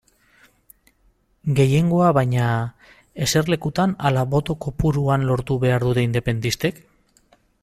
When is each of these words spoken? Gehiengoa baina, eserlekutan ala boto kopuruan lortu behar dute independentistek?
Gehiengoa 1.59 2.07
baina, 2.19 2.47
eserlekutan 3.27 3.95
ala 4.11 4.27
boto 4.35 4.59
kopuruan 4.67 5.31
lortu 5.33 5.63
behar 5.67 5.89
dute 5.89 6.11
independentistek? 6.11 6.87